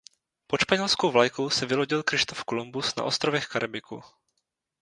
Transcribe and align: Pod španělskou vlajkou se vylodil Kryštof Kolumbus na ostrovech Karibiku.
Pod 0.47 0.59
španělskou 0.59 1.11
vlajkou 1.11 1.49
se 1.49 1.65
vylodil 1.65 2.03
Kryštof 2.03 2.43
Kolumbus 2.43 2.95
na 2.95 3.03
ostrovech 3.03 3.47
Karibiku. 3.47 4.01